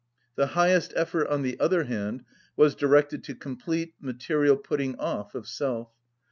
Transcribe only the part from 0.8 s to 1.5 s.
effort, on